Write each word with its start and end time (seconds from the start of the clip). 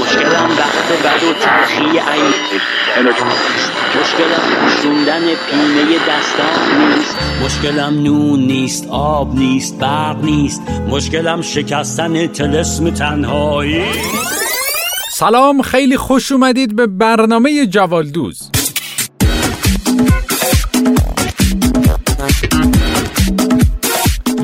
مشکلم 0.00 0.50
وقت 0.58 1.02
بد 1.04 1.22
و 1.24 1.32
تلخی 1.32 1.98
این 1.98 2.32
مشکلم 4.00 4.44
پوشوندن 4.60 5.20
پینه 5.20 5.98
دستان 6.08 6.96
نیست. 6.96 7.16
مشکلم 7.44 8.02
نون 8.02 8.40
نیست 8.40 8.88
آب 8.90 9.34
نیست 9.34 9.78
برق 9.78 10.24
نیست. 10.24 10.62
مشکلم 10.88 11.42
شکستن 11.42 12.26
تلسم 12.26 12.90
تنهایی. 12.90 13.84
سلام 15.10 15.62
خیلی 15.62 15.96
خوش 15.96 16.32
اومدید 16.32 16.76
به 16.76 16.86
برنامه 16.86 17.66
جوالدوز. 17.66 18.50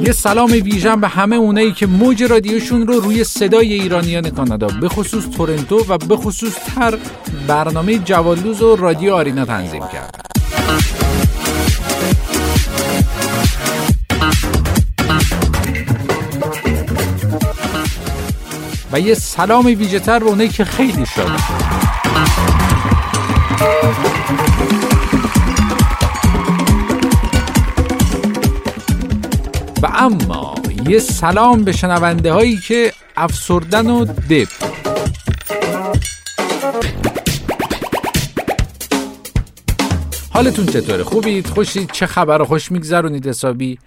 یه 0.07 0.12
سلام 0.12 0.50
ویژن 0.50 1.00
به 1.00 1.09
همه 1.09 1.36
اونایی 1.36 1.73
که 1.73 1.86
موج 1.86 2.23
رادیوشون 2.23 2.86
رو 2.86 3.00
روی 3.00 3.25
صدای 3.25 3.72
ایرانیان 3.72 4.30
کانادا 4.30 4.67
به 4.67 4.89
خصوص 4.89 5.25
تورنتو 5.36 5.85
و 5.89 5.99
به 5.99 6.17
خصوص 6.17 6.54
تر 6.54 6.99
برنامه 7.49 7.99
جوالدوز 7.99 8.63
و 8.63 8.77
رادیو 8.77 9.14
آرینا 9.14 9.44
تنظیم 9.44 9.82
کرد. 9.93 10.21
و 18.93 19.00
یه 19.00 19.14
سلام 19.14 19.66
ویژه 19.66 19.99
تر 19.99 20.18
به 20.18 20.27
اونایی 20.27 20.49
که 20.49 20.64
خیلی 20.64 21.07
شد 21.07 21.30
و 29.84 29.86
اما 29.86 30.54
یه 30.88 30.98
سلام 30.98 31.64
به 31.64 31.72
شنونده 31.72 32.33
هایی 32.33 32.56
که 32.56 32.92
افسردن 33.16 33.91
و 33.91 34.05
دپ 34.05 34.48
حالتون 40.30 40.66
چطوره؟ 40.66 41.04
خوبید؟ 41.04 41.46
خوشید؟ 41.46 41.91
چه 41.92 42.06
خبر 42.06 42.44
خوش 42.44 42.72
میگذرونید 42.72 43.26
حسابی؟ 43.26 43.78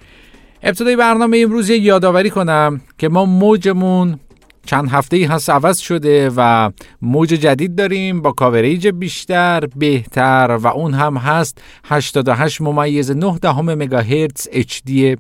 ابتدای 0.64 0.96
برنامه 0.96 1.40
امروز 1.44 1.70
یادآوری 1.70 2.30
کنم 2.30 2.82
که 2.98 3.10
ما 3.10 3.26
موجمون 3.26 4.20
چند 4.66 4.90
هفته 4.90 5.18
ای 5.18 5.24
هست 5.24 5.50
عوض 5.50 5.78
شده 5.78 6.32
و 6.36 6.72
موج 7.02 7.30
جدید 7.30 7.76
داریم 7.76 8.22
با 8.22 8.32
کاوریج 8.32 8.88
بیشتر 8.88 9.66
بهتر 9.76 10.58
و 10.62 10.68
اون 10.68 10.94
هم 10.94 11.18
هست 11.18 11.62
88 11.86 12.62
ممیز 12.62 13.12
9 13.12 13.38
دهم 13.38 13.74
مگاهرتز 13.74 14.48
دی 14.86 15.18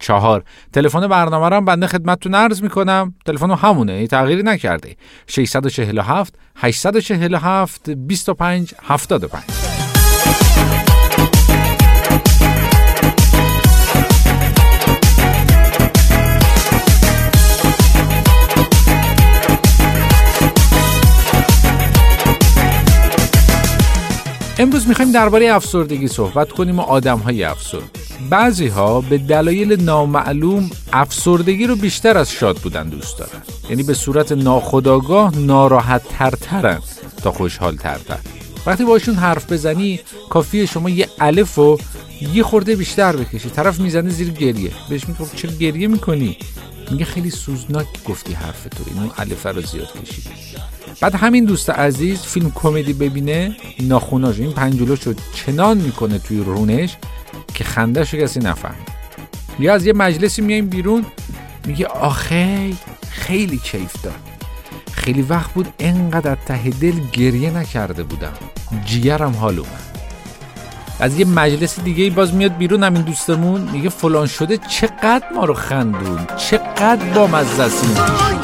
چهار. 0.00 0.44
تلفن 0.72 1.06
برنامه 1.06 1.48
رو 1.48 1.56
هم 1.56 1.64
بنده 1.64 1.86
خدمتتون 1.86 2.34
عرض 2.34 2.62
می‌کنم. 2.62 3.14
تلفن 3.26 3.50
همونه 3.50 4.06
تغییری 4.06 4.42
نکرده. 4.42 4.96
647 5.26 6.34
847 6.56 7.90
25 7.90 8.74
75 8.82 9.42
امروز 24.58 24.88
می‌خوایم 24.88 25.12
درباره 25.12 25.52
افسردگی 25.52 26.08
صحبت 26.08 26.52
کنیم 26.52 26.78
و 26.78 26.82
آدم 26.82 27.18
های 27.18 27.44
افسرد 27.44 28.07
بعضی 28.30 28.66
ها 28.66 29.00
به 29.00 29.18
دلایل 29.18 29.82
نامعلوم 29.82 30.70
افسردگی 30.92 31.66
رو 31.66 31.76
بیشتر 31.76 32.18
از 32.18 32.32
شاد 32.32 32.56
بودن 32.56 32.88
دوست 32.88 33.18
دارن. 33.18 33.42
یعنی 33.70 33.82
به 33.82 33.94
صورت 33.94 34.32
ناخودآگاه 34.32 35.38
ناراحت 35.38 36.02
ترترن 36.08 36.78
تا 37.22 37.32
خوشحال 37.32 37.76
ترتر 37.76 38.18
وقتی 38.66 38.84
باشون 38.84 39.14
حرف 39.14 39.52
بزنی 39.52 40.00
کافیه 40.30 40.66
شما 40.66 40.90
یه 40.90 41.08
الف 41.20 41.58
و 41.58 41.78
یه 42.34 42.42
خورده 42.42 42.76
بیشتر 42.76 43.16
بکشی. 43.16 43.50
طرف 43.50 43.80
می‌زنه 43.80 44.10
زیر 44.10 44.30
گریه. 44.30 44.70
بهش 44.88 45.08
میگه 45.08 45.24
خب 45.24 45.36
چرا 45.36 45.50
گریه 45.50 45.88
می‌کنی؟ 45.88 46.36
میگه 46.90 47.04
خیلی 47.04 47.30
سوزناک 47.30 47.86
گفتی 48.04 48.32
حرف 48.32 48.62
تو. 48.62 48.84
اینو 48.86 49.10
الف 49.18 49.46
رو 49.46 49.62
زیاد 49.62 49.88
کشیدی. 50.02 50.30
بعد 51.00 51.14
همین 51.14 51.44
دوست 51.44 51.70
عزیز 51.70 52.18
فیلم 52.18 52.52
کمدی 52.54 52.92
ببینه 52.92 53.56
ناخوناش. 53.80 54.38
این 54.38 54.52
پنجولوش 54.52 55.02
رو 55.02 55.14
چنان 55.34 55.78
می‌کنه 55.78 56.18
توی 56.18 56.38
رونش. 56.38 56.96
که 57.58 57.64
خندهش 57.64 58.14
کسی 58.14 58.40
نفهمه 58.40 58.74
یا 59.58 59.74
از 59.74 59.86
یه 59.86 59.92
مجلسی 59.92 60.42
میایم 60.42 60.66
بیرون 60.66 61.06
میگه 61.66 61.86
آخه 61.86 62.72
خیلی 63.10 63.58
کیف 63.58 64.02
داد. 64.02 64.14
خیلی 64.92 65.22
وقت 65.22 65.50
بود 65.50 65.68
انقدر 65.78 66.34
ته 66.34 66.70
دل 66.70 67.00
گریه 67.12 67.50
نکرده 67.50 68.02
بودم. 68.02 68.32
جیگرم 68.84 69.32
حال 69.32 69.58
اومد. 69.58 69.98
از 71.00 71.18
یه 71.18 71.24
مجلس 71.24 71.80
دیگه 71.80 72.10
باز 72.10 72.34
میاد 72.34 72.56
بیرون 72.56 72.82
همین 72.82 73.02
دوستمون 73.02 73.60
میگه 73.60 73.88
فلان 73.88 74.26
شده 74.26 74.56
چقدر 74.56 75.24
ما 75.34 75.44
رو 75.44 75.54
خندون 75.54 76.26
چقدر 76.36 77.14
با 77.14 77.26
مزه 77.26 78.37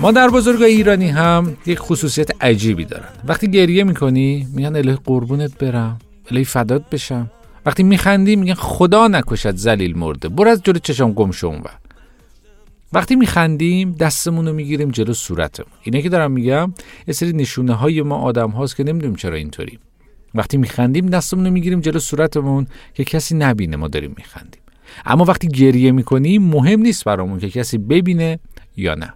ما 0.00 0.12
در 0.12 0.28
بزرگ 0.28 0.62
ایرانی 0.62 1.08
هم 1.08 1.56
یک 1.66 1.78
خصوصیت 1.78 2.44
عجیبی 2.44 2.84
دارن. 2.84 3.08
وقتی 3.24 3.50
گریه 3.50 3.84
می‌کنی 3.84 4.48
میگن 4.54 4.76
الهی 4.76 4.98
قربونت 5.04 5.58
برم 5.58 5.98
الهی 6.30 6.44
فدات 6.44 6.90
بشم. 6.90 7.30
وقتی 7.66 7.82
میخندی 7.82 8.36
میگن 8.36 8.54
خدا 8.54 9.08
نکشد 9.08 9.56
زلیل 9.56 9.98
مرده. 9.98 10.28
برو 10.28 10.50
از 10.50 10.62
جلو 10.62 10.78
چشم 10.78 11.12
گم 11.12 11.30
شو 11.30 11.46
اونور 11.46 11.70
وقتی 12.92 13.16
میخندیم 13.16 13.92
دستمون 13.92 14.46
رو 14.48 14.52
می‌گیریم 14.52 14.90
جلو 14.90 15.12
صورتمون. 15.12 15.70
اینه 15.82 16.02
که 16.02 16.08
دارم 16.08 16.32
میگم 16.32 16.74
یه 17.08 17.14
سری 17.14 17.32
نشونه 17.32 17.74
های 17.74 18.02
ما 18.02 18.16
آدم 18.16 18.50
هاست 18.50 18.76
که 18.76 18.84
نمی‌دونیم 18.84 19.16
چرا 19.16 19.34
اینطوریم 19.34 19.78
وقتی 20.34 20.56
میخندیم 20.56 21.06
دستمون 21.06 21.46
رو 21.46 21.52
می‌گیریم 21.52 21.80
جلو 21.80 21.98
صورتمون 21.98 22.66
که 22.94 23.04
کسی 23.04 23.36
نبینه 23.36 23.76
ما 23.76 23.88
داریم 23.88 24.14
میخندیم. 24.16 24.60
اما 25.06 25.24
وقتی 25.24 25.48
گریه 25.48 25.92
می‌کنیم 25.92 26.42
مهم 26.42 26.80
نیست 26.80 27.04
برامون 27.04 27.38
که 27.38 27.50
کسی 27.50 27.78
ببینه 27.78 28.38
یا 28.76 28.94
نه. 28.94 29.14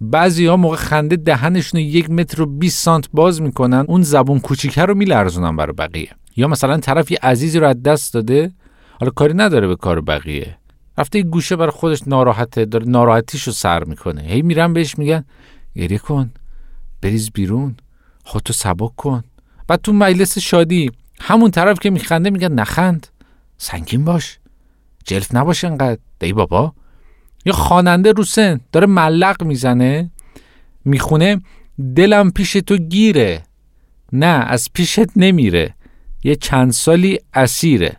بعضی 0.00 0.46
ها 0.46 0.56
موقع 0.56 0.76
خنده 0.76 1.16
دهنشون 1.16 1.80
یک 1.80 2.10
متر 2.10 2.42
و 2.42 2.46
20 2.46 2.84
سانت 2.84 3.08
باز 3.12 3.42
می‌کنن 3.42 3.84
اون 3.88 4.02
زبون 4.02 4.40
کوچیکه 4.40 4.82
رو 4.84 4.94
میلرزونن 4.94 5.56
برای 5.56 5.72
بقیه. 5.72 6.10
یا 6.36 6.48
مثلا 6.48 6.76
طرف 6.76 7.10
یه 7.10 7.18
عزیزی 7.22 7.58
رو 7.58 7.68
از 7.68 7.82
دست 7.82 8.14
داده 8.14 8.52
حالا 9.00 9.10
کاری 9.10 9.34
نداره 9.34 9.66
به 9.66 9.76
کار 9.76 10.00
بقیه. 10.00 10.58
رفته 10.98 11.18
یه 11.18 11.24
گوشه 11.24 11.56
برای 11.56 11.70
خودش 11.70 12.08
ناراحته 12.08 12.64
داره 12.64 12.88
ناراحتیشو 12.88 13.50
سر 13.50 13.84
می‌کنه. 13.84 14.22
هی 14.22 14.42
میرن 14.42 14.72
بهش 14.72 14.98
میگن 14.98 15.24
گریه 15.76 15.98
کن 15.98 16.30
بریز 17.02 17.30
بیرون 17.30 17.76
خودتو 18.24 18.52
سبک 18.52 18.96
کن. 18.96 19.24
بعد 19.68 19.80
تو 19.80 19.92
مجلس 19.92 20.38
شادی 20.38 20.90
همون 21.20 21.50
طرف 21.50 21.78
که 21.78 21.90
میخنده 21.90 22.30
میگن 22.30 22.52
نخند 22.52 23.06
سنگین 23.58 24.04
باش 24.04 24.38
جلف 25.04 25.34
نباش 25.34 25.64
انقدر. 25.64 26.00
دی 26.18 26.32
بابا. 26.32 26.72
یا 27.44 27.52
خواننده 27.52 28.12
رو 28.12 28.24
سن 28.24 28.60
داره 28.72 28.86
ملق 28.86 29.42
می‌زنه 29.42 30.10
می‌خونه 30.84 31.40
دلم 31.96 32.30
پیش 32.30 32.52
تو 32.52 32.76
گیره. 32.76 33.42
نه 34.12 34.26
از 34.26 34.68
پیشت 34.72 35.16
نمیره. 35.16 35.74
یه 36.24 36.36
چند 36.36 36.72
سالی 36.72 37.18
اسیره. 37.34 37.96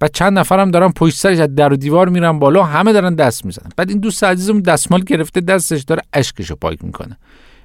بعد 0.00 0.12
چند 0.12 0.38
نفرم 0.38 0.70
دارن 0.70 0.88
پشت 0.88 1.16
سرش 1.16 1.38
از 1.38 1.54
در 1.54 1.72
و 1.72 1.76
دیوار 1.76 2.08
میرن 2.08 2.38
بالا 2.38 2.64
همه 2.64 2.92
دارن 2.92 3.14
دست 3.14 3.44
می‌زنن. 3.44 3.70
بعد 3.76 3.88
این 3.88 3.98
دوست 3.98 4.24
عزیزم 4.24 4.60
دستمال 4.60 5.00
گرفته 5.04 5.40
دستش 5.40 5.82
داره 5.82 6.02
اشکشو 6.12 6.56
پاک 6.56 6.84
می‌کنه. 6.84 7.16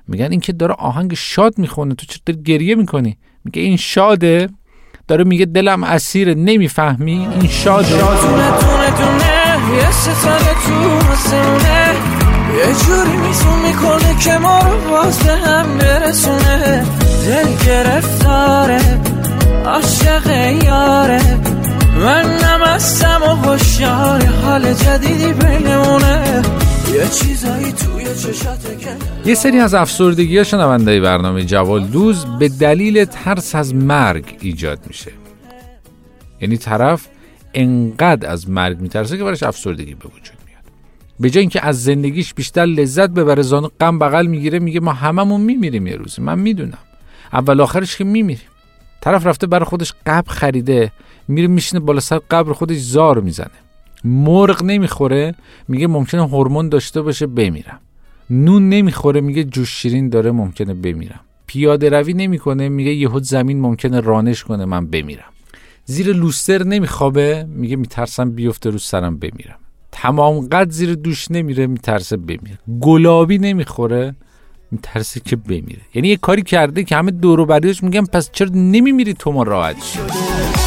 میگن 0.07 0.31
این 0.31 0.39
که 0.39 0.53
داره 0.53 0.74
آهنگ 0.74 1.13
شاد 1.13 1.57
می‌خونه 1.57 1.95
تو 1.95 2.17
داری 2.25 2.44
گریه 2.44 2.75
می‌کنی؟ 2.75 3.17
میگه 3.45 3.62
این 3.62 3.77
شاده. 3.77 4.50
داره 5.07 5.24
میگه 5.24 5.45
دلم 5.45 5.83
اسیره 5.83 6.33
نمی‌فهمی؟ 6.33 7.27
این 7.27 7.47
شاده. 7.47 8.03
یه 9.77 9.92
ستاره 9.92 10.53
تو 10.65 11.12
آسمونه 11.12 11.95
یه 12.57 12.74
جوری 12.86 13.18
میزون 13.18 13.59
می‌کنه 13.59 14.19
که 14.19 14.38
ما 14.38 14.59
رو 14.59 14.89
باز 14.89 15.19
هم 15.21 15.77
برسونه. 15.77 16.86
دل 17.25 17.65
گرفتاره 17.65 19.00
عاشق 19.65 20.27
یاره. 20.63 21.21
من 21.95 22.25
نمستم 22.25 23.21
و 23.24 23.57
حال 24.45 24.74
جدیدی 24.74 25.33
بینمونه. 25.33 26.42
یه 26.94 27.07
چیزایی 27.07 27.71
توی 27.71 28.06
چشاته 28.15 28.77
که 28.77 28.89
یه 29.25 29.36
سری 29.36 29.59
از 29.59 29.74
افسردگی 29.74 30.45
شنونده 30.45 31.01
برنامه 31.01 31.44
جوال 31.44 31.83
دوز 31.83 32.25
به 32.39 32.50
دلیل 32.50 33.06
ترس 33.06 33.56
از 33.56 33.75
مرگ 33.75 34.38
ایجاد 34.42 34.80
میشه. 34.88 35.12
یعنی 36.42 36.57
طرف 36.57 37.07
انقدر 37.53 38.30
از 38.30 38.50
مرگ 38.50 38.80
میترسه 38.80 39.18
که 39.18 39.24
براش 39.24 39.44
افسردگی 39.44 39.94
به 39.94 40.06
وجود 40.06 40.38
میاد. 40.48 40.63
به 41.19 41.30
جای 41.30 41.42
اینکه 41.42 41.65
از 41.65 41.83
زندگیش 41.83 42.33
بیشتر 42.33 42.65
لذت 42.65 43.09
ببره 43.09 43.42
زانو 43.42 43.69
غم 43.80 44.00
بغل 44.00 44.27
می‌گیره 44.27 44.59
میگه 44.59 44.80
ما 44.80 44.94
هممون 44.94 45.42
میمیریم 45.42 45.88
یه 45.88 45.95
روزی. 45.95 46.21
من 46.21 46.39
می‌دونم. 46.39 46.77
اول 47.33 47.62
آخرش 47.62 47.98
که 47.98 48.03
میمیریم. 48.03 48.48
طرف 49.01 49.25
رفته 49.27 49.48
برای 49.48 49.65
خودش 49.65 49.94
قبر 50.06 50.31
خریده 50.31 50.92
میره 51.27 51.48
میشینه 51.48 51.80
بالا 51.80 52.00
سر 52.00 52.18
قبر 52.18 52.53
خودش 52.53 52.77
زار 52.77 53.19
می‌زنه. 53.19 53.62
مرغ 54.03 54.63
نمی‌خوره 54.63 55.36
میگه 55.68 55.88
ممکنه 55.88 56.27
هورمون 56.27 56.69
داشته 56.69 57.01
باشه 57.01 57.27
بمیرم. 57.27 57.80
نون 58.30 58.69
نمی‌خوره 58.69 59.21
میگه 59.21 59.44
جوش 59.44 59.69
شیرین 59.81 60.09
داره 60.09 60.31
ممکنه 60.31 60.74
بمیرم. 60.74 61.19
پیاده 61.48 61.89
روی 61.89 62.13
نمی‌کنه 62.13 62.69
میگه 62.69 62.92
یهو 62.92 63.19
زمین 63.19 63.59
ممکنه 63.59 64.00
رانش 64.00 64.44
کنه 64.44 64.65
من 64.65 64.88
بمیرم. 64.88 65.31
زیر 65.91 66.13
لوستر 66.13 66.63
نمیخوابه 66.63 67.45
میگه 67.49 67.75
میترسم 67.75 68.31
بیفته 68.31 68.69
رو 68.69 68.77
سرم 68.77 69.17
بمیرم. 69.17 69.59
تمام 69.91 70.47
قد 70.47 70.69
زیر 70.69 70.95
دوش 70.95 71.31
نمیره 71.31 71.67
میترسه 71.67 72.17
بمیره. 72.17 72.59
گلابی 72.81 73.38
نمی‌خوره 73.38 74.15
میترسه 74.71 75.19
که 75.19 75.35
بمیره. 75.35 75.81
یعنی 75.93 76.07
یه 76.07 76.17
کاری 76.17 76.41
کرده 76.41 76.83
که 76.83 76.95
همه 76.95 77.11
دور 77.11 77.39
و 77.39 77.59
میگن 77.83 78.05
پس 78.05 78.31
چرا 78.31 78.49
نمیمیری 78.53 79.13
تو 79.13 79.31
ما 79.31 79.43
راحت 79.43 79.83
شده 79.83 80.61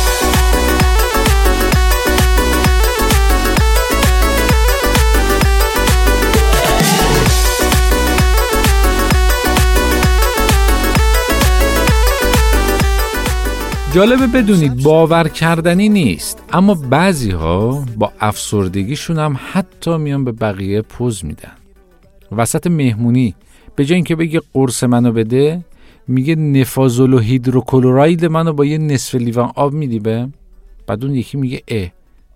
جالبه 13.95 14.27
بدونید 14.27 14.83
باور 14.83 15.29
کردنی 15.29 15.89
نیست. 15.89 16.43
اما 16.53 16.75
بعضی 16.75 17.31
ها 17.31 17.85
با 17.97 18.13
افسردگیشون 18.21 19.19
هم 19.19 19.39
حتی 19.53 19.97
میان 19.97 20.25
به 20.25 20.33
بقیه 20.33 20.83
پوز 20.83 21.25
میدن. 21.25 21.53
وسط 22.33 22.67
مهمونی 22.67 23.35
به 23.77 23.85
جای 23.85 23.95
اینکه 23.95 24.17
بگه 24.17 24.41
قرص 24.53 24.85
منو 24.85 25.13
بده 25.13 25.65
میگه 26.09 26.35
نفازول 26.35 27.13
و 27.13 27.19
هیدروکلوراید 27.19 28.25
منو 28.25 28.53
با 28.53 28.65
یه 28.65 28.79
نصف 28.79 29.15
لیوان 29.15 29.53
آب 29.57 29.73
میدی 29.73 29.99
به 29.99 30.29
بعد 30.87 31.05
اون 31.05 31.15
یکی 31.15 31.37
میگه 31.37 31.63
اه 31.69 31.89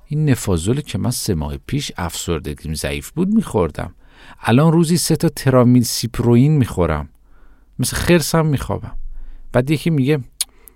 این 0.07 0.31
نفازول 0.31 0.81
که 0.81 0.99
من 0.99 1.11
سه 1.11 1.35
ماه 1.35 1.57
پیش 1.67 1.93
افسردگیم 1.97 2.75
ضعیف 2.75 3.11
بود 3.11 3.29
میخوردم. 3.29 3.95
الان 4.41 4.73
روزی 4.73 4.97
سه 4.97 5.17
تا 5.17 5.29
ترامیل 5.29 5.83
سیپروین 5.83 6.57
می‌خورم. 6.57 7.09
مثل 7.79 7.97
خرسم 7.97 8.47
میخوابم. 8.47 8.93
بعد 9.53 9.71
یکی 9.71 9.91
میگه 9.91 10.21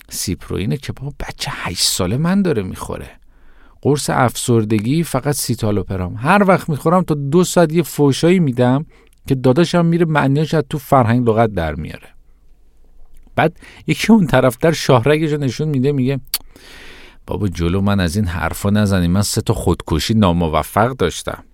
سیپروینه 0.08 0.76
که 0.76 0.92
با 0.92 1.12
بچه 1.20 1.50
هشت 1.54 1.82
ساله 1.82 2.16
من 2.16 2.42
داره 2.42 2.62
می‌خوره. 2.62 3.10
قرص 3.82 4.10
افسردگی 4.10 5.02
فقط 5.02 5.34
سیتالوپرام. 5.34 6.14
هر 6.14 6.44
وقت 6.48 6.68
می‌خورم 6.68 7.02
تا 7.02 7.14
دو 7.14 7.44
ساعت 7.44 7.72
یه 7.72 7.82
فوشایی 7.82 8.38
میدم 8.38 8.86
که 9.26 9.34
داداشم 9.34 9.86
میره 9.86 10.04
معنیش 10.04 10.54
از 10.54 10.64
تو 10.70 10.78
فرهنگ 10.78 11.28
لغت 11.28 11.50
در 11.54 11.74
میاره. 11.74 12.08
بعد 13.36 13.56
یکی 13.86 14.12
اون 14.12 14.26
طرفتر 14.26 14.72
شاهرگش 14.72 15.32
نشون 15.32 15.68
میده 15.68 15.92
میگه 15.92 16.20
بابا 17.26 17.48
جلو 17.48 17.80
من 17.80 18.00
از 18.00 18.16
این 18.16 18.26
حرفا 18.26 18.70
نزنی 18.70 19.08
من 19.08 19.22
سه 19.22 19.40
تا 19.40 19.54
خودکشی 19.54 20.14
ناموفق 20.14 20.96
داشتم. 20.96 21.44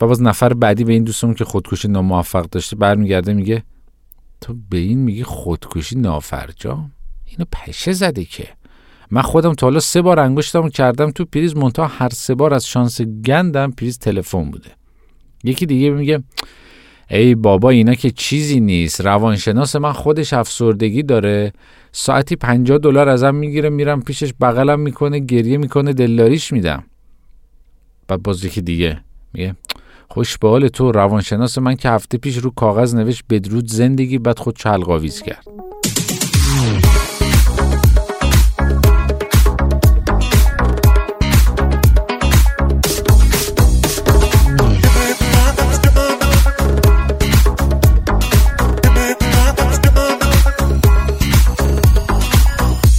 و 0.00 0.06
باز 0.06 0.22
نفر 0.22 0.52
بعدی 0.52 0.84
به 0.84 0.92
این 0.92 1.04
دوستمون 1.04 1.34
که 1.34 1.44
خودکشی 1.44 1.88
ناموفق 1.88 2.46
داشته 2.46 2.76
برمیگرده 2.76 3.32
میگه 3.32 3.62
تو 4.40 4.54
به 4.70 4.76
این 4.76 4.98
میگی 4.98 5.22
خودکشی 5.22 5.98
نافرجام؟ 5.98 6.92
اینو 7.38 7.44
پشه 7.52 7.92
زده 7.92 8.24
که. 8.24 8.48
من 9.10 9.22
خودم 9.22 9.54
تا 9.54 9.66
حالا 9.66 9.80
سه 9.80 10.02
بار 10.02 10.20
انگشتمو 10.20 10.68
کردم 10.68 11.10
تو 11.10 11.24
پریز 11.24 11.56
مونتا 11.56 11.86
هر 11.86 12.08
سه 12.08 12.34
بار 12.34 12.54
از 12.54 12.66
شانس 12.66 13.00
گندم 13.02 13.70
پریز 13.70 13.98
تلفن 13.98 14.50
بوده. 14.50 14.70
یکی 15.44 15.66
دیگه 15.66 15.90
میگه 15.90 16.22
ای 17.10 17.34
بابا 17.34 17.70
اینا 17.70 17.94
که 17.94 18.10
چیزی 18.10 18.60
نیست. 18.60 19.00
روانشناس 19.00 19.76
من 19.76 19.92
خودش 19.92 20.32
افسردگی 20.32 21.02
داره. 21.02 21.52
ساعتی 21.92 22.36
50 22.36 22.78
دلار 22.78 23.08
ازم 23.08 23.34
می‌گیره 23.34 23.70
میرم 23.70 24.02
پیشش 24.02 24.32
بغلم 24.40 24.80
می‌کنه 24.80 25.18
گریه 25.18 25.56
می‌کنه 25.56 25.92
دلاریش 25.92 26.52
میدم. 26.52 26.84
بعد 28.08 28.22
باز 28.22 28.44
یکی 28.44 28.60
دیگه 28.62 29.00
میگه 29.32 29.56
خوش 30.08 30.38
به 30.38 30.68
تو 30.68 30.92
روانشناس 30.92 31.58
من 31.58 31.74
که 31.74 31.88
هفته 31.90 32.18
پیش 32.18 32.36
رو 32.36 32.50
کاغذ 32.50 32.94
نوشت 32.94 33.24
بدرود 33.30 33.70
زندگی 33.70 34.18
بعد 34.18 34.38
خود 34.38 34.56
چلقاویز 34.56 35.22
کرد. 35.22 35.44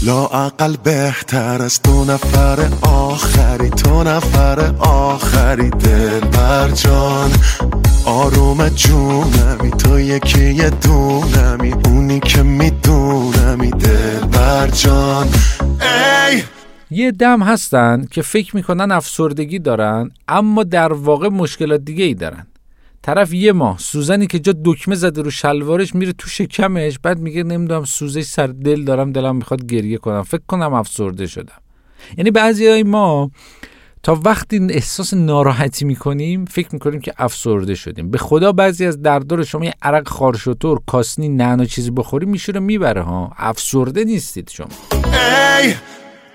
لاعقل 0.05 0.75
بهتر 0.83 1.61
از 1.61 1.79
دو 1.83 2.05
نفر 2.05 2.59
آخری 2.81 3.69
تو 3.69 4.03
نفر 4.03 4.73
آخری 4.79 5.69
دل 5.69 6.19
بر 6.19 6.71
جان. 6.71 7.31
آروم 8.05 8.69
جونمی 8.69 9.71
تو 9.71 9.99
یکی 9.99 10.69
دونمی 10.69 11.73
اونی 11.85 12.19
که 12.19 12.43
میدونمی 12.43 13.71
دل 13.71 14.19
بر 14.19 14.67
جان. 14.67 15.27
ای! 16.29 16.43
یه 16.91 17.11
دم 17.11 17.43
هستن 17.43 18.05
که 18.11 18.21
فکر 18.21 18.55
می‌کنن 18.55 18.91
افسردگی 18.91 19.59
دارن 19.59 20.11
اما 20.27 20.63
در 20.63 20.93
واقع 20.93 21.29
مشکلات 21.29 21.81
دیگه 21.81 22.03
ای 22.03 22.13
دارن. 22.13 22.47
طرف 23.05 23.33
یه 23.33 23.51
ماه 23.51 23.77
سوزنی 23.77 24.27
که 24.27 24.39
جا 24.39 24.53
دکمه 24.65 24.95
زده 24.95 25.21
رو 25.21 25.31
شلوارش 25.31 25.95
میره 25.95 26.13
تو 26.13 26.29
شکمش 26.29 26.99
بعد 26.99 27.19
میگه 27.19 27.43
نمی‌دونم 27.43 27.83
سوزش 27.83 28.21
سر 28.21 28.47
دل 28.47 28.83
دارم 28.83 29.11
دلم 29.11 29.35
می‌خواد 29.35 29.65
گریه 29.65 29.97
کنم. 29.97 30.23
فکر 30.23 30.41
کنم 30.47 30.73
افسرده 30.73 31.27
شدم. 31.27 31.61
یعنی 32.17 32.31
بعضی 32.31 32.67
های 32.67 32.83
ما 32.83 33.31
تا 34.03 34.19
وقتی 34.25 34.67
احساس 34.69 35.13
ناراحتی 35.13 35.85
می‌کنیم 35.85 36.45
فکر 36.45 36.67
می‌کنیم 36.71 36.99
که 36.99 37.13
افسرده 37.17 37.75
شدیم. 37.75 38.11
به 38.11 38.17
خدا 38.17 38.51
بعضی 38.51 38.85
از 38.85 39.01
دردار 39.01 39.43
شما 39.43 39.65
یه 39.65 39.73
عرق 39.81 40.07
خارشوتور 40.07 40.79
کاسنی 40.87 41.29
نعنا 41.29 41.65
چیزی 41.65 41.91
بخوری 41.91 42.25
میشه 42.25 42.59
می‌بره 42.59 43.01
ها. 43.01 43.31
افسرده 43.37 44.03
نیستید 44.03 44.49
شما. 44.49 44.67
ای 45.61 45.73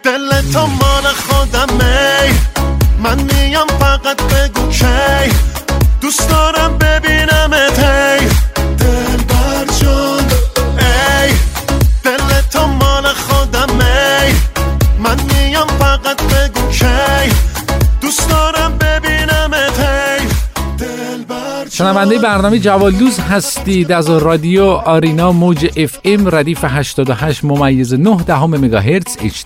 دل 0.02 0.52
تو 0.52 0.66
مال 0.66 1.02
خودم 1.02 1.86
ای 1.86 2.32
من 3.02 3.22
میام 3.22 3.68
فقط 3.68 4.22
بگو 4.22 4.68
کی. 4.68 5.59
دوست 6.00 6.30
دارم 6.30 6.78
ببینم 6.78 7.52
ای. 7.52 8.26
دل 8.78 9.16
بر 9.28 9.66
ای. 10.78 11.32
دل 12.04 12.40
تو 12.52 12.66
مال 12.66 13.04
خودم 13.04 13.80
ای. 13.80 14.32
من 14.98 15.16
میام 15.22 15.68
فقط 15.68 16.22
بگو 16.22 16.68
کی. 16.70 17.34
دوست 18.00 18.28
دارم 18.28 18.78
ببینم 18.78 19.50
ای. 19.52 20.26
شنونده 21.70 22.18
برنامه 22.18 22.58
جوالدوز 22.58 23.18
هستید. 23.20 23.92
از 23.92 24.10
رادیو 24.10 24.64
آرینا 24.64 25.32
موج 25.32 25.70
اف 25.76 25.98
ام 26.04 26.28
ردیف 26.34 26.64
88 26.64 27.44
ممیز 27.44 27.94
9 27.94 28.16
دهم 28.16 28.50
مگاهرتز 28.50 29.16
اچ 29.20 29.42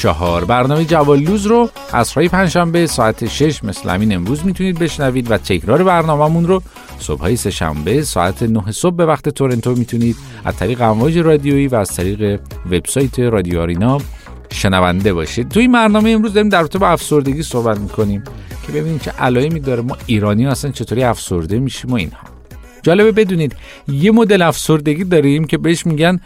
چهار. 0.00 0.44
برنامه 0.44 0.84
جوالوز 0.84 1.46
رو 1.46 1.70
از 1.92 2.12
های 2.12 2.28
پنجشنبه 2.28 2.86
ساعت 2.86 3.26
6 3.26 3.64
مثل 3.64 3.88
همین 3.88 4.14
امروز 4.14 4.46
می‌تونید 4.46 4.78
بشنوید 4.78 5.30
و 5.30 5.38
تکرار 5.38 5.84
برنامهمون 5.84 6.46
رو. 6.46 6.62
صبح 6.98 7.20
های 7.20 7.36
شنبه 7.36 8.02
ساعت 8.02 8.42
9 8.42 8.72
صبح 8.72 8.96
به 8.96 9.06
وقت 9.06 9.28
تورنتو 9.28 9.74
می‌تونید. 9.74 10.16
از 10.44 10.56
طریق 10.56 10.80
امواج 10.80 11.18
رادیویی 11.18 11.68
و 11.68 11.74
از 11.74 11.94
طریق 11.94 12.40
وبسایت 12.70 13.18
رادیو 13.18 13.60
آرینا 13.60 13.98
شنونده 14.52 15.12
باشید. 15.12 15.48
توی 15.48 15.62
این 15.62 15.72
برنامه 15.72 16.10
امروز 16.10 16.32
داریم 16.32 16.48
در 16.48 16.60
رابطه 16.60 16.78
با 16.78 16.88
افسردگی 16.88 17.42
صحبت 17.42 17.78
می‌کنیم 17.78 18.24
که 18.66 18.72
ببینیم 18.72 18.98
چه 18.98 19.10
علائمی 19.10 19.60
داره. 19.60 19.82
ما 19.82 19.96
ایرانی 20.06 20.46
اصلا 20.46 20.70
چطوری 20.70 21.02
افسرده 21.02 21.58
میشیم 21.58 21.90
و 21.90 21.94
اینها. 21.94 22.18
جالبه 22.82 23.12
بدونید 23.12 23.56
یه 23.88 24.10
مدل 24.10 24.42
افسردگی 24.42 25.04
داریم 25.04 25.44
که 25.44 25.58
بهش 25.58 25.86
میگن 25.86 26.20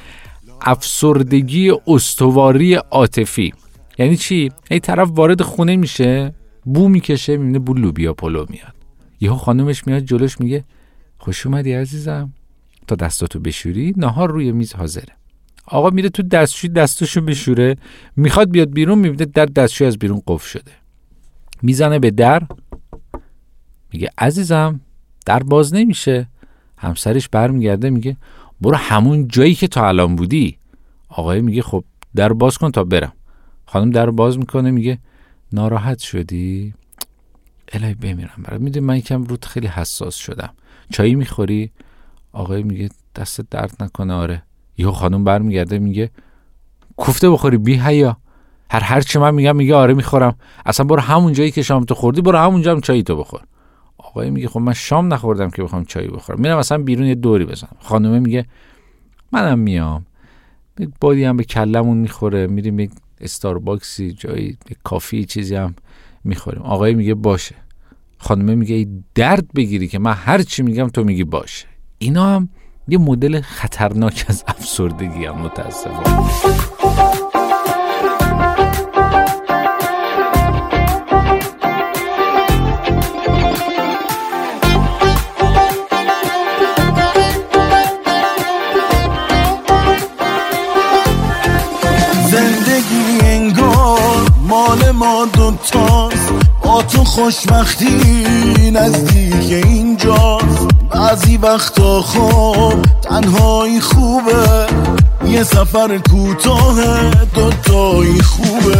افسردگی 0.60 1.72
استواری 1.86 2.74
عاطفی. 2.74 3.52
یعنی 3.98 4.16
چی؟ 4.16 4.52
ای 4.70 4.80
طرف 4.80 5.08
وارد 5.12 5.42
خونه 5.42 5.76
میشه 5.76 6.34
بو 6.64 6.88
می‌کشه 6.88 7.36
می‌بینه 7.36 7.58
بو 7.58 7.74
لوبیا 7.74 8.14
پلو 8.14 8.46
میاد. 8.48 8.74
یهو 9.20 9.36
خانمش 9.36 9.86
میاد 9.86 10.02
جلوش 10.02 10.40
میگه 10.40 10.64
خوش 11.18 11.46
اومدی 11.46 11.72
عزیزم. 11.72 12.32
تا 12.86 12.94
دستاتو 12.94 13.40
بشوری 13.40 13.94
نهار 13.96 14.30
روی 14.30 14.52
میز 14.52 14.74
حاضره. 14.74 15.12
آقا 15.66 15.90
میره 15.90 16.08
تو 16.08 16.22
دستشوی 16.22 16.70
دستشو 16.70 17.20
بشوره. 17.20 17.76
می‌خواد 18.16 18.50
بیاد 18.50 18.70
بیرون 18.70 18.98
می‌بینه 18.98 19.24
در 19.24 19.46
دستشوی 19.46 19.86
از 19.86 19.98
بیرون 19.98 20.22
قفل 20.26 20.48
شده. 20.48 20.72
می‌زنه 21.62 21.98
به 21.98 22.10
در. 22.10 22.42
میگه 23.92 24.10
عزیزم 24.18 24.80
در 25.26 25.42
باز 25.42 25.74
نمیشه. 25.74 26.28
همسرش 26.78 27.28
برمیگرده 27.28 27.90
میگه 27.90 28.16
برو 28.60 28.76
همون 28.76 29.28
جایی 29.28 29.54
که 29.54 29.68
تا 29.68 29.88
الان 29.88 30.16
بودی. 30.16 30.58
آقای 31.08 31.40
میگه 31.40 31.62
خب 31.62 31.84
در 32.16 32.32
باز 32.32 32.58
کن 32.58 32.70
تا 32.70 32.84
برم. 32.84 33.12
خانم 33.74 33.90
در 33.90 34.10
باز 34.10 34.38
می‌کنه 34.38 34.70
میگه 34.70 34.98
ناراحت 35.52 35.98
شدی؟ 35.98 36.74
الهی 37.72 37.94
بمیرم 37.94 38.42
برات. 38.44 38.60
می‌دونی 38.60 38.86
من 38.86 38.96
یکم 38.96 39.24
رود 39.24 39.44
خیلی 39.44 39.66
حساس 39.66 40.16
شدم. 40.16 40.50
چایی 40.90 41.14
می‌خوری؟ 41.14 41.70
آقای 42.32 42.62
میگه 42.62 42.88
دست 43.16 43.40
درد 43.40 43.76
نکنه. 43.80 44.14
آره. 44.14 44.42
یهو 44.78 44.92
خانم 44.92 45.24
برمیگرده 45.24 45.78
میگه 45.78 46.10
کوفته 46.96 47.30
بخوری 47.30 47.56
بی 47.56 47.74
حیا. 47.74 48.16
هر 48.70 48.80
هر 48.80 49.00
چی 49.00 49.18
من 49.18 49.34
میگم 49.34 49.56
میگه 49.56 49.74
آره 49.74 49.94
می‌خورم. 49.94 50.36
اصلا 50.66 50.86
برو 50.86 51.00
همون 51.00 51.32
جایی 51.32 51.50
که 51.50 51.62
شام 51.62 51.84
تو 51.84 51.94
خوردی 51.94 52.20
برو 52.20 52.38
همونجا 52.38 52.72
هم 52.72 52.80
چای 52.80 53.02
تو 53.02 53.16
بخور. 53.16 53.40
آقای 53.98 54.30
میگه 54.30 54.48
خب 54.48 54.60
من 54.60 54.72
شام 54.72 55.14
نخوردم 55.14 55.50
که 55.50 55.62
بخوام 55.62 55.84
چای 55.84 56.08
بخورم. 56.08 56.40
میرم 56.40 56.58
مثلا 56.58 56.78
بیرون 56.78 57.06
یه 57.06 57.14
دوری 57.14 57.44
بزنم. 57.44 57.76
خانومه 57.80 58.18
میگه 58.18 58.46
منم 59.32 59.58
میام. 59.58 60.06
بادی 61.00 61.24
هم 61.24 61.36
به 61.36 61.44
کلمون 61.44 61.96
می‌خوره. 61.96 62.46
میریم 62.46 62.80
یک 62.80 62.90
استارباکسی 63.24 64.12
جایی 64.12 64.58
کافی 64.84 65.24
چیزی 65.24 65.54
هم 65.54 65.74
می‌خوریم. 66.24 66.62
آقای 66.62 66.94
میگه 66.94 67.14
باشه. 67.14 67.54
خانمه 68.18 68.54
میگه 68.54 68.74
ای 68.74 68.88
درد 69.14 69.52
بگیری 69.52 69.88
که 69.88 69.98
من 69.98 70.12
هر 70.12 70.42
چی 70.42 70.62
میگم 70.62 70.88
تو 70.88 71.04
میگی 71.04 71.24
باشه. 71.24 71.66
اینا 71.98 72.36
هم 72.36 72.48
یه 72.88 72.98
مدل 72.98 73.40
خطرناک 73.40 74.24
از 74.28 74.44
افسردگی 74.46 75.24
هم 75.24 75.38
متاسفانه. 75.38 76.73
خوشبختی 97.14 98.70
نزدیک 98.70 99.64
اینجاست. 99.64 100.68
بعضی 100.90 101.36
وقتا 101.36 102.02
خوب 102.02 102.82
تنهایی 103.02 103.80
خوبه. 103.80 104.66
یه 105.26 105.42
سفر 105.42 105.98
کوتاه 105.98 106.74
دوتایی 107.34 108.22
خوبه. 108.22 108.78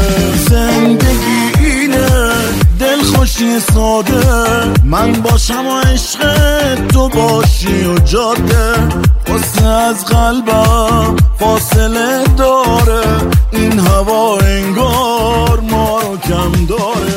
زندگی 0.50 1.64
اینه 1.64 2.09
دل 2.81 3.03
خوشی 3.03 3.61
ساده. 3.61 4.23
من 4.85 5.12
باشم 5.12 5.67
و 5.67 5.81
عشق 5.81 6.21
تو 6.88 7.09
باشی 7.09 7.85
و 7.85 7.99
جاده. 7.99 8.73
قصه 9.26 9.67
از 9.67 10.05
قلبم 10.05 11.17
فاصله 11.38 12.25
داره. 12.37 13.03
این 13.53 13.79
هوا 13.79 14.38
انگار 14.38 15.61
ما 15.61 16.00
رو 16.00 16.17
کم 16.17 16.67
داره. 16.67 17.13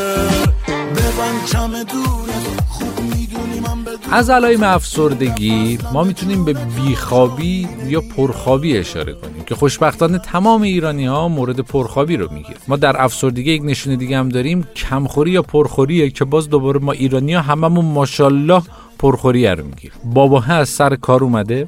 از 4.11 4.29
علائم 4.29 4.63
افسردگی 4.63 5.79
ما 5.93 6.03
می‌تونیم 6.03 6.45
به 6.45 6.53
بیخوابی 6.53 7.67
یا 7.87 8.01
پرخوابی 8.01 8.77
اشاره 8.77 9.13
کنیم 9.13 9.43
که 9.43 9.55
خوشبختانه 9.55 10.17
تمام 10.17 10.61
ایرانی 10.61 11.05
ها 11.05 11.27
مورد 11.27 11.59
پرخوابی 11.59 12.17
رو 12.17 12.33
می‌گیره 12.33 12.57
ما 12.67 12.75
در 12.75 13.01
افسردگی 13.01 13.51
یک 13.51 13.61
نشونه 13.65 13.95
دیگه 13.95 14.17
هم 14.17 14.29
داریم 14.29 14.67
کمخوری 14.75 15.31
یا 15.31 15.41
پرخوریه 15.41 16.09
که 16.09 16.25
باز 16.25 16.49
دوباره 16.49 16.79
ما 16.79 16.91
ایرانی 16.91 17.33
ها 17.33 17.41
هممون 17.41 17.85
ماشاءالله 17.85 18.61
پرخوری 18.99 19.47
رو 19.47 19.65
می‌گیره 19.65 19.93
بابا 20.03 20.43
از 20.43 20.69
سر 20.69 20.95
کار 20.95 21.23
اومده 21.23 21.67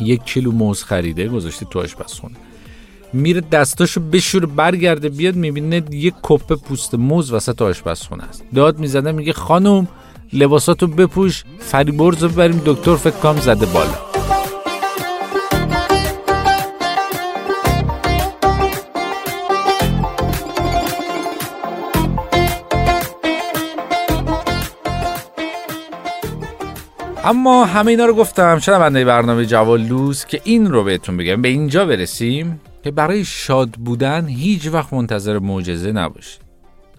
یک 0.00 0.22
کیلو 0.24 0.52
موز 0.52 0.82
خریده 0.82 1.28
گذاشته 1.28 1.66
تو 1.70 1.80
آشپزخونه. 1.80 2.36
میره 3.12 3.40
دستاشو 3.40 4.00
بشور 4.00 4.46
برگرده 4.46 5.08
بیاد 5.08 5.36
می‌بینه 5.36 5.82
یک 5.90 6.14
کپه 6.22 6.56
پوست 6.56 6.94
موز 6.94 7.32
وسط 7.32 7.62
آشپزخونه 7.62 8.24
است. 8.24 8.44
داد 8.54 8.78
می‌زنه 8.78 9.12
میگه 9.12 9.32
خانم 9.32 9.88
لباساتو 10.32 10.86
بپوش 10.86 11.44
فریبرز 11.58 12.22
رو 12.22 12.28
ببریم 12.28 12.62
دکتر 12.66 12.96
فکر 12.96 13.16
کنم 13.16 13.40
زده 13.40 13.66
بالا. 13.66 14.14
اما 27.24 27.64
همه 27.64 27.90
اینا 27.90 28.06
رو 28.06 28.14
گفتم 28.14 28.60
بنده 28.66 29.04
برنامه 29.04 29.46
جوالوز 29.46 30.24
که 30.24 30.40
این 30.44 30.70
رو 30.70 30.84
بهتون 30.84 31.16
بگم 31.16 31.42
به 31.42 31.48
اینجا 31.48 31.86
برسیم 31.86 32.60
که 32.82 32.90
برای 32.90 33.24
شاد 33.24 33.70
بودن 33.70 34.26
هیچ 34.26 34.66
وقت 34.66 34.92
منتظر 34.92 35.38
معجزه 35.38 35.92
نباشید. 35.92 36.40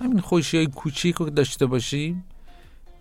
همین 0.01 0.19
خوشی 0.19 0.57
های 0.57 0.67
کوچیک 0.67 1.15
رو 1.15 1.29
داشته 1.29 1.65
باشیم. 1.65 2.25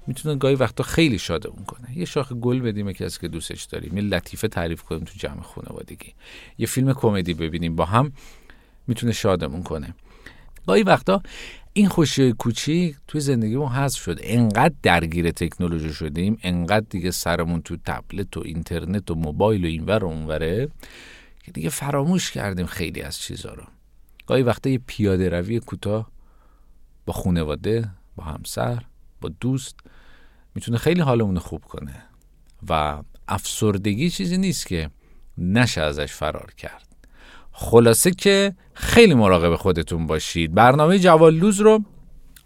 می‌تونه 0.07 0.37
گاهی 0.37 0.55
وقتا 0.55 0.85
خیلی 0.85 1.19
شادمون 1.19 1.65
کنه 1.65 1.99
یه 1.99 2.05
شاخ 2.05 2.33
گل 2.33 2.61
بدیم 2.61 2.93
کسی 2.93 3.21
که 3.21 3.29
دوستش 3.29 3.65
داریم. 3.65 3.97
یه 3.97 4.03
لطیفه 4.03 4.49
تعریف 4.49 4.83
کنیم 4.83 5.05
تو 5.05 5.13
جمع 5.17 5.43
خانوادگی. 5.43 6.15
یه 6.59 6.67
فیلم 6.67 6.93
کمدی 6.93 7.35
ببینیم 7.35 7.77
با 7.77 7.85
هم 7.85 8.13
می‌تونه 8.87 9.13
شادمون 9.13 9.63
کنه. 9.63 9.95
گاهی 10.67 10.83
وقتا 10.83 11.23
این 11.73 11.89
خوشی 11.89 12.33
کوچیک 12.33 12.97
توی 13.09 13.21
زندگیمون 13.21 13.69
حذف 13.69 14.03
شد. 14.03 14.19
انقدر 14.23 14.75
درگیر 14.83 15.31
تکنولوژی 15.31 15.93
شدیم 15.93 16.39
انقدر 16.43 16.87
دیگه 16.91 17.11
سرمون 17.11 17.63
تو 17.63 17.77
تبلت 17.85 18.37
و 18.37 18.43
اینترنت 18.45 19.11
و 19.11 19.15
موبایل 19.15 19.65
و 19.65 19.69
اینور 19.69 20.05
و 20.05 20.07
اونوره 20.07 20.69
که 21.45 21.53
دیگه 21.53 21.69
فراموش 21.69 22.31
کردیم 22.31 22.67
خیلی 22.67 23.03
از 23.03 23.19
چیزها 23.19 23.55
رو. 23.55 23.65
گاهی 24.27 24.43
وقتا 24.43 24.71
یه 24.71 24.81
پیاده 24.87 25.29
روی 25.29 25.61
کوتاه 25.61 26.11
با 27.07 27.13
خانواده 27.13 27.91
با 28.17 28.25
همسر 28.25 28.83
با 29.25 29.31
دوست 29.41 29.77
می‌تونه 30.55 30.79
خیلی 30.79 31.01
حالمون 31.01 31.39
خوب 31.39 31.65
کنه 31.65 31.95
و 32.69 33.03
افسردگی 33.29 34.11
چیزی 34.11 34.39
نیست 34.39 34.67
که 34.67 34.91
نشه 35.39 35.81
ازش 35.81 36.13
فرار 36.13 36.53
کرد. 36.57 36.87
خلاصه 37.53 38.11
که 38.11 38.55
خیلی 38.75 39.15
مراقب 39.15 39.57
خودتون 39.57 40.07
باشید. 40.07 40.55
برنامه 40.55 40.99
جوالوز 40.99 41.61
رو 41.61 41.85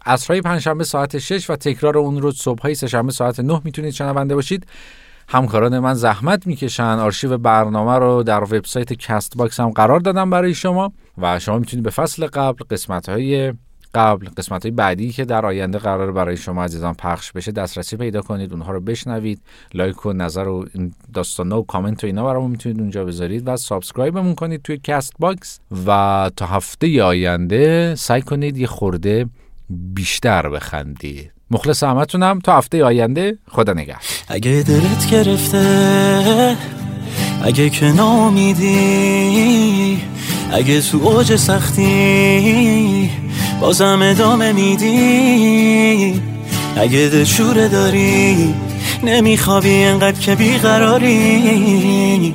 عصرهای 0.05 0.41
پنجشنبه 0.41 0.83
ساعت 0.83 1.17
6 1.17 1.49
و 1.49 1.55
تکرار 1.55 1.97
اون 1.97 2.21
رو 2.21 2.31
صبحهای 2.31 2.75
سهشنبه 2.75 3.11
ساعت 3.11 3.39
9 3.39 3.61
می‌تونید 3.63 3.93
شنونده 3.93 4.35
باشید. 4.35 4.67
همکاران 5.29 5.79
من 5.79 5.93
زحمت 5.93 6.47
می‌کشن. 6.47 6.83
آرشیو 6.83 7.37
برنامه 7.37 7.97
رو 7.97 8.23
در 8.23 8.43
وبسایت 8.43 8.93
Castbox 8.93 9.59
هم 9.59 9.69
قرار 9.69 9.99
دادم 9.99 10.29
برای 10.29 10.53
شما 10.53 10.93
و 11.17 11.39
شما 11.39 11.59
می‌تونید 11.59 11.83
به 11.83 11.89
فصل 11.89 12.27
قبل 12.27 12.63
قسمت 12.69 13.09
های 13.09 13.53
قبل 13.93 14.29
قسمت 14.37 14.63
های 14.63 14.71
بعدی 14.71 15.11
که 15.11 15.25
در 15.25 15.45
آینده 15.45 15.77
قرار 15.77 16.11
برای 16.11 16.37
شما 16.37 16.63
عزیزان 16.63 16.93
پخش 16.93 17.31
بشه 17.31 17.51
دسترسی 17.51 17.97
پیدا 17.97 18.21
کنید 18.21 18.53
اونها 18.53 18.71
رو 18.71 18.79
بشنوید 18.79 19.41
لایک 19.73 20.05
و 20.05 20.13
نظر 20.13 20.47
و 20.47 20.65
داستان 21.13 21.51
و 21.51 21.61
کامنت 21.61 22.03
و 22.03 22.07
اینا 22.07 22.25
برامون 22.25 22.51
می‌تونید 22.51 22.79
اونجا 22.79 23.05
بذارید 23.05 23.43
و 23.47 23.57
subscribe 23.57 24.15
مون 24.15 24.35
کنید 24.35 24.61
توی 24.61 24.79
Castbox 24.83 25.59
و 25.87 26.31
تا 26.35 26.45
هفته 26.45 27.03
آینده 27.03 27.95
سعی 27.95 28.21
کنید 28.21 28.57
یه 28.57 28.67
خورده 28.67 29.25
بیشتر 29.69 30.49
بخندید. 30.49 31.31
مخلص 31.51 31.83
همتونم. 31.83 32.39
تا 32.39 32.57
هفته 32.57 32.83
آینده 32.83 33.37
خدا 33.47 33.73
نگه 33.73 33.95
اگه 34.27 34.63
دلت 34.67 35.11
گرفته 35.11 36.57
اگه 37.43 37.69
که 37.69 37.85
نامیدی 37.85 38.79
اگه 40.51 40.81
تو 40.81 40.97
اوج 40.97 41.35
سختی 41.35 43.09
بازم 43.61 43.99
ادامه 44.01 44.51
میدی؟ 44.51 46.21
اگه 46.77 47.09
دلشوره 47.09 47.67
داری 47.67 48.55
نمیخوابی 49.03 49.83
انقدر 49.83 50.19
که 50.19 50.35
بیقراری. 50.35 52.33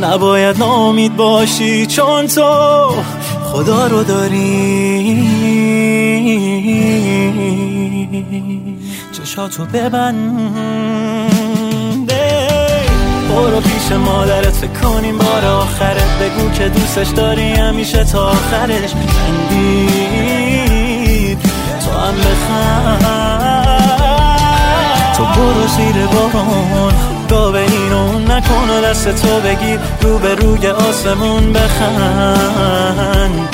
نباید 0.00 0.58
نامید 0.58 1.16
باشی 1.16 1.86
چون 1.86 2.26
تو 2.26 2.42
خدا 3.44 3.86
رو 3.86 4.02
داری. 4.02 5.16
چشاتو 9.12 9.64
ببند 9.64 10.86
برو 13.28 13.60
پیش 13.60 13.92
مادرت 13.92 14.80
کنیم 14.82 15.18
بار 15.18 15.44
آخرت. 15.44 16.18
بگو 16.20 16.50
که 16.50 16.68
دوستش 16.68 17.08
داری 17.08 17.52
همیشه 17.52 18.04
تا 18.04 18.28
آخرش. 18.28 18.92
بندید 18.92 20.15
هم 22.06 22.14
بخند 22.14 23.06
تو 25.16 25.24
برو 25.24 25.66
زیر 25.76 26.06
بارون. 26.06 26.92
به 27.52 27.60
این 27.60 27.92
اون 27.92 28.30
نکن 28.30 28.70
و 28.70 28.80
دست 28.80 29.08
تو 29.08 29.40
بگیر. 29.40 29.80
رو 30.00 30.18
به 30.18 30.34
روی 30.34 30.66
آسمون 30.68 31.52
بخند. 31.52 33.48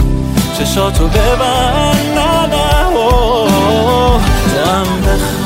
چشاتو 0.58 1.08
ببند. 1.08 2.18
نه 2.18 2.46
نه 2.46 2.94
تو 2.94 3.48
هم 4.70 5.00
بخند 5.00 5.41